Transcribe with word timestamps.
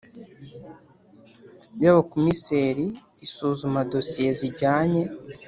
Y 1.81 1.85
abakomiseri 1.91 2.85
isuzuma 3.25 3.79
dosiye 3.91 4.31
zijyanye 4.39 5.03